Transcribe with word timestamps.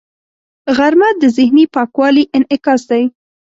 غرمه 0.77 1.09
د 1.21 1.23
ذهني 1.37 1.65
پاکوالي 1.75 2.23
انعکاس 2.35 2.81
دی 2.91 3.03